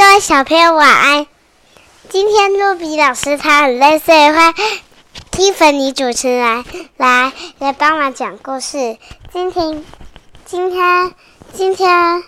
[0.00, 1.26] 各位小朋友晚安。
[2.08, 4.54] 今天露比老师他很累，所以会
[5.30, 6.64] 蒂芬妮主持人
[6.96, 8.96] 来来帮忙讲故事。
[9.30, 9.84] 今天
[10.46, 11.14] 今天
[11.52, 12.24] 今天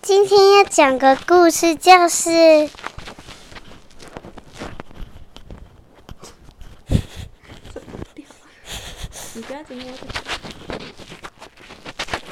[0.00, 2.30] 今天要讲个故事，就是
[9.34, 9.78] 你不要紧，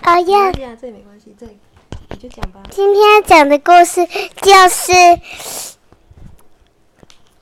[0.03, 1.59] 我哦要这没关系，这你
[2.21, 2.61] 就讲吧。
[2.71, 4.07] 今天讲的故事
[4.43, 4.93] 就是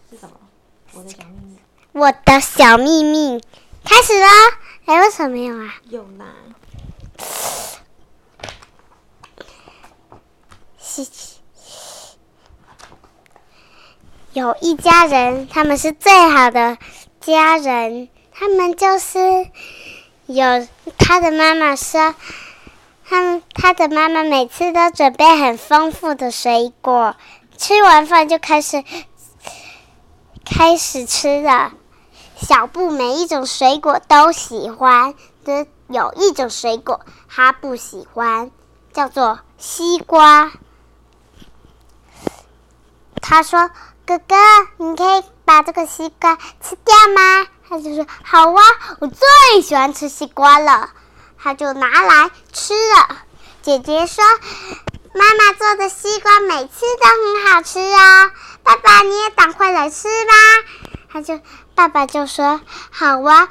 [0.09, 0.39] 是什么？
[0.93, 1.59] 我的小秘密。
[1.95, 3.43] 我的小秘密。
[3.85, 4.29] 开始了，
[4.85, 5.75] 哎，为什么没有啊？
[5.89, 6.27] 有啦。
[10.79, 11.39] 嘻嘻
[14.33, 16.79] 有一家人，他们是最好的
[17.21, 18.09] 家人。
[18.31, 19.19] 他们就是
[20.27, 22.15] 有他的妈妈说，
[23.09, 27.17] 他他的妈妈每次都准备很丰富的水果，
[27.57, 28.85] 吃完饭就开始
[30.45, 31.73] 开始吃了。
[32.37, 38.51] 小布每一种水果都喜欢，只有一种水果他不喜欢，
[38.93, 40.53] 叫做西瓜。
[43.23, 43.71] 他说
[44.05, 44.37] ：“哥哥，
[44.77, 48.63] 你可以把这个西瓜吃掉吗？”他就说：“好啊，
[49.01, 50.91] 我最喜欢吃西瓜了。”
[51.43, 53.19] 他就拿来吃了。
[53.63, 54.25] 姐姐说
[55.15, 57.07] ：“妈妈做的西瓜每次都
[57.45, 60.33] 很好吃啊，爸爸你也赶快来吃吧。”
[61.11, 61.41] 他就
[61.75, 63.49] 爸爸就说：“好啊。”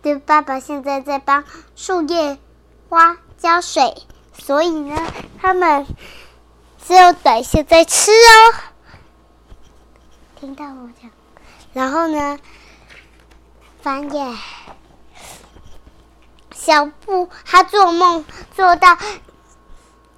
[0.00, 1.44] 就爸爸现在在帮
[1.76, 2.38] 树叶
[2.88, 3.94] 花浇水，
[4.38, 4.96] 所以呢，
[5.42, 5.86] 他们
[6.86, 8.54] 只有等一下再吃哦。
[10.40, 11.10] 听到我讲，
[11.74, 12.38] 然后呢？
[13.82, 14.36] 翻页，
[16.60, 18.98] 小布他做梦做到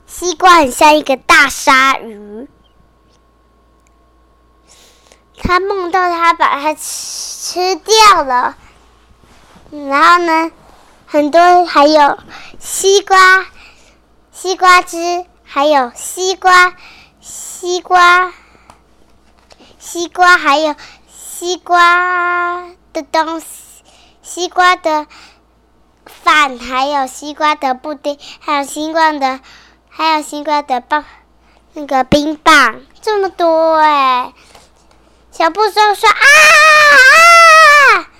[0.07, 2.49] 西瓜很像一个大鲨鱼，
[5.37, 8.57] 他梦到他把它吃掉了，
[9.71, 10.51] 然后呢，
[11.07, 12.19] 很多还有
[12.59, 13.47] 西瓜、
[14.33, 16.75] 西瓜汁，还有西瓜、
[17.21, 18.33] 西瓜、
[19.79, 20.75] 西瓜，还有
[21.09, 22.71] 西瓜。
[22.93, 23.47] 的东西，
[24.21, 25.07] 西瓜的
[26.23, 29.41] 饭，还有西瓜的布丁，还有西瓜的，
[29.89, 31.05] 还有西瓜的棒，
[31.73, 34.33] 那个冰棒，这么多哎！
[35.31, 36.17] 小布说说啊
[37.97, 38.11] 啊！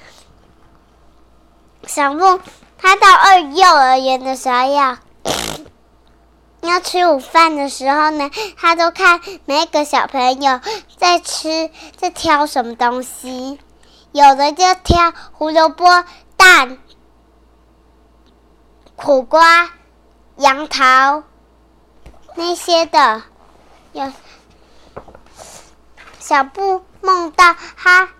[1.87, 2.41] 小布
[2.79, 4.97] 他到二幼儿园的时候要
[6.63, 10.61] 要吃午饭的时候呢，他都看每个小朋友
[10.97, 13.59] 在吃，在挑什么东西。
[14.13, 16.05] 有的就挑胡萝卜、
[16.37, 16.79] 蛋、
[19.03, 19.71] 苦瓜、
[20.37, 21.23] 杨桃
[22.35, 23.23] 那些的。
[23.93, 24.13] 有
[26.19, 28.11] 小布梦到他，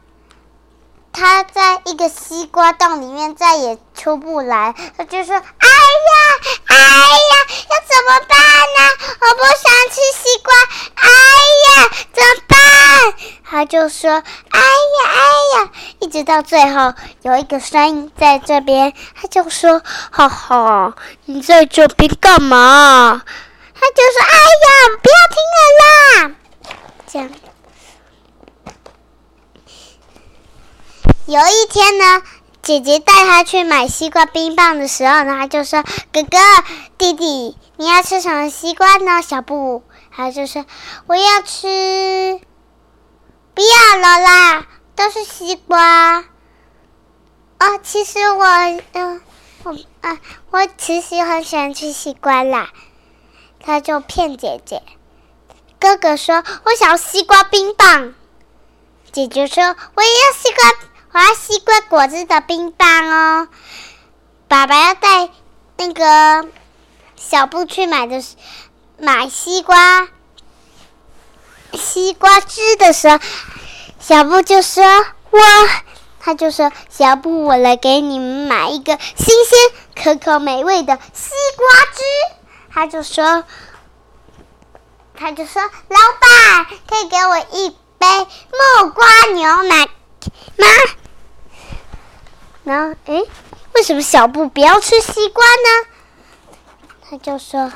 [1.13, 6.15] 他在一个西瓜洞里面再也出不来，他就说：“哎呀，
[6.67, 7.35] 哎呀，
[7.69, 8.81] 要怎么办呢？
[9.21, 10.55] 我不想吃西瓜，
[10.95, 11.09] 哎
[11.69, 12.59] 呀，怎么办？”
[13.45, 14.60] 他就说：“哎，！”
[16.01, 20.95] 一直到最后，有一个声音在这边，他就说：“哈哈，
[21.27, 23.23] 你在这边干嘛？”
[23.75, 24.71] 他就说：“哎呀，
[25.03, 26.37] 不要听了啦！”
[27.07, 27.31] 这样。
[31.27, 32.23] 有一天呢，
[32.63, 35.83] 姐姐带他去买西瓜冰棒的时候呢，他就说
[36.13, 36.39] ：“哥哥，
[36.99, 40.65] 弟弟，你要吃什么西瓜呢？”小布，他就说
[41.07, 42.41] ：“我要吃。”
[43.53, 44.67] 不要了啦，
[45.01, 46.19] 都是西瓜。
[47.59, 48.45] 哦，其实我，
[48.93, 49.23] 嗯，
[49.63, 50.19] 我啊，
[50.51, 52.69] 我其实很喜欢吃西瓜啦。
[53.65, 54.83] 他就骗姐姐。
[55.79, 58.13] 哥哥说：“我想要西瓜冰棒。”
[59.11, 59.65] 姐姐说
[59.97, 60.71] ：“我也要西瓜，
[61.13, 63.49] 我要西瓜果汁的冰棒哦。”
[64.49, 65.31] 爸爸要带
[65.79, 66.47] 那个
[67.17, 68.23] 小布去买的，
[68.99, 70.09] 买西瓜。
[71.73, 73.19] 西瓜汁的时候，
[74.01, 74.83] 小布就说
[75.31, 75.39] ：“我。”
[76.19, 79.59] 他就说：“小布，我来给你们买一个新鲜、
[79.95, 82.03] 可口、美味的西瓜汁。”
[82.73, 83.45] 他就说
[85.15, 88.07] ：“他就说，老板，可以给我一杯
[88.83, 90.67] 木瓜牛奶吗？”
[92.65, 93.23] 然后，诶，
[93.75, 95.89] 为什么小布不要吃西瓜呢？
[97.09, 97.73] 他就说。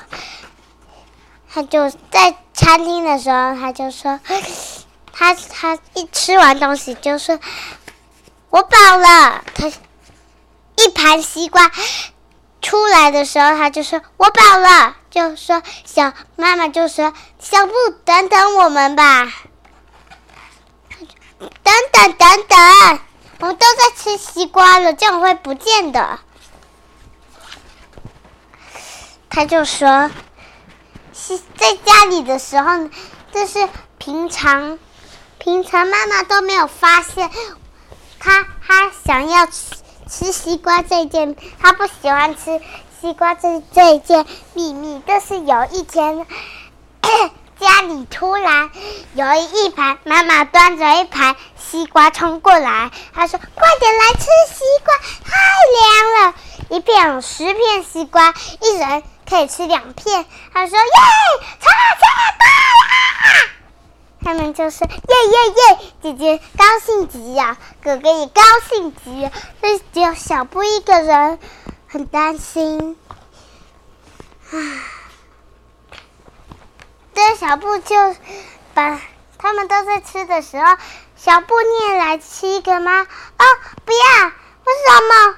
[1.52, 4.18] 他就在餐厅的时候，他就说，
[5.16, 7.38] 他他一吃完东西就说，
[8.50, 9.44] 我饱了。
[9.54, 9.68] 他
[10.76, 11.70] 一盘西瓜
[12.60, 17.72] 出来的时候，他就说我饱了，就说小妈妈就说小布
[18.04, 19.32] 等等我们吧，
[21.38, 22.98] 等等等等，
[23.38, 26.18] 我们都在吃西瓜了，这样会不见的。
[29.30, 30.10] 他就说，
[31.12, 32.90] 是在家里的时候，
[33.32, 33.68] 这是
[33.98, 34.78] 平常，
[35.44, 37.30] 平常妈妈都没有发现，
[38.18, 39.76] 他他想要吃
[40.08, 42.62] 吃西瓜这件，他不喜欢吃
[42.98, 44.24] 西瓜这这件
[44.54, 45.02] 秘密。
[45.06, 46.26] 但是有一天，
[47.60, 48.70] 家里突然
[49.12, 54.24] 有一盘妈妈端着一盘西瓜冲过来，她说：“快点来吃
[54.54, 54.94] 西瓜，
[55.26, 55.36] 太
[56.22, 56.34] 凉了！
[56.70, 58.32] 一片十片西瓜，
[58.62, 60.84] 一人。”可以吃两片，他说：“耶，
[61.58, 61.66] 吃吃
[62.38, 63.44] 到啦！”
[64.24, 69.30] 他们就是“耶耶耶”，姐姐高兴极呀，哥哥也高兴极，
[69.62, 71.38] 就只有小布一个人
[71.86, 72.96] 很担心。
[74.50, 74.56] 啊，
[77.14, 78.16] 这小布就
[78.72, 79.00] 把
[79.36, 80.76] 他们都在吃的时候，
[81.16, 83.02] 小布你也来吃一个吗？
[83.02, 83.44] 哦，
[83.84, 85.36] 不要，为什么？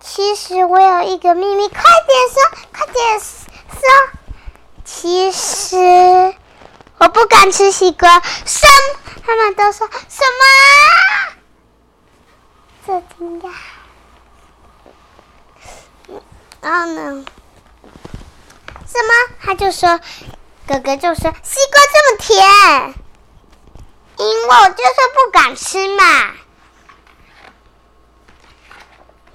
[0.00, 2.42] 其实我有一个秘密，快点说，
[2.72, 3.28] 快点说。
[4.84, 6.34] 其实
[7.50, 8.66] 吃西瓜，什
[9.24, 10.44] 他们都说什么？
[12.86, 13.50] 这惊讶。
[16.60, 17.24] 然后呢？
[18.86, 19.34] 什么？
[19.42, 19.98] 他就说，
[20.68, 22.94] 哥哥就说西瓜这么甜，
[24.18, 26.32] 因为我就是不敢吃嘛。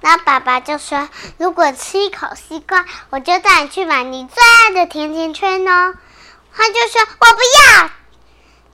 [0.00, 1.08] 然后爸爸就说
[1.38, 5.94] ：“如果吃一口西瓜，我就带你去买你最爱的甜甜圈哦。”
[6.58, 7.90] 他就说：“我不要。”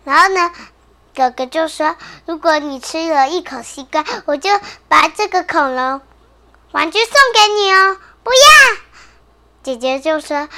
[0.05, 0.51] 然后呢，
[1.15, 1.97] 哥哥就说
[2.27, 4.51] ：“如果你吃了一口西瓜，我就
[4.89, 6.01] 把这个恐龙
[6.73, 8.77] 玩具送给你哦。”不要，
[9.63, 10.49] 姐姐就说：“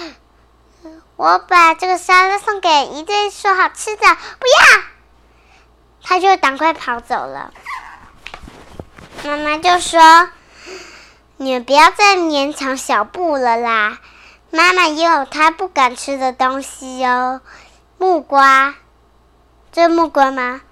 [1.17, 4.03] 我把这个沙拉送给一对说好吃的。”
[4.39, 4.83] 不要，
[6.03, 7.53] 他就赶快跑走了。
[9.25, 10.31] 妈妈就说。
[11.39, 13.99] 你们不要再勉强小布了啦！
[14.57, 17.43] 妈妈也有她不敢吃的东西哦，
[17.99, 18.75] 木瓜，
[19.71, 20.63] 这木瓜吗？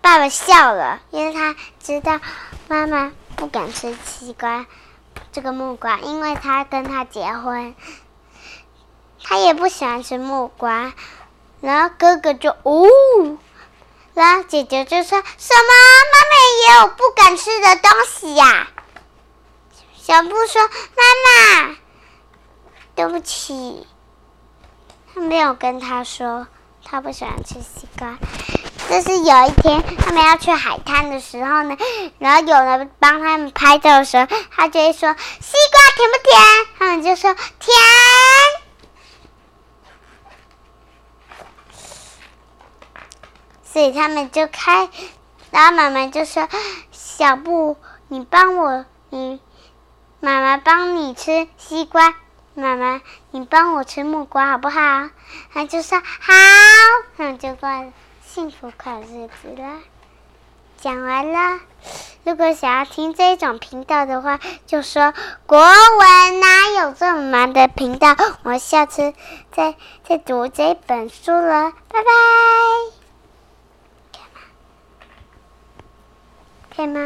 [0.00, 2.18] 爸爸笑了，因为他知道
[2.68, 4.64] 妈妈不敢吃西瓜，
[5.32, 7.74] 这个木瓜，因为他跟他结婚，
[9.22, 10.94] 他也不喜欢吃木瓜。
[11.60, 12.86] 然后哥哥就哦，
[14.14, 15.70] 然后姐姐就说什么？
[16.12, 18.68] 妈妈也有不敢吃的东西呀。
[19.96, 20.62] 小布说
[20.96, 21.76] ：“妈妈，
[22.96, 23.86] 对不起。”
[25.14, 26.48] 他没有跟他说
[26.84, 28.18] 他不喜欢吃西瓜。
[28.88, 31.76] 就是有一天他们要去海滩的时候呢，
[32.18, 36.40] 然后有人帮他们拍照的时候，他就会说：“西瓜甜不甜？”
[36.78, 37.76] 他们就说：“甜。”
[43.64, 44.88] 所以他们就开，
[45.50, 46.48] 然后妈妈就说
[46.92, 47.76] ：“小布，
[48.08, 49.40] 你帮我，你。”
[50.20, 52.14] 妈妈帮你吃西瓜，
[52.56, 55.10] 妈妈你帮我吃木瓜好不好？
[55.52, 56.32] 他就说好，
[57.16, 57.92] 那就过
[58.24, 59.80] 幸福快日子了。
[60.78, 61.60] 讲完了，
[62.24, 65.12] 如果想要听这种频道的话，就说
[65.44, 68.16] 国文哪有这么难的频道？
[68.42, 69.12] 我下次
[69.52, 69.74] 再
[70.08, 72.10] 再读这本书了，拜拜。
[74.12, 74.40] 可以吗？
[76.74, 77.00] 可以吗？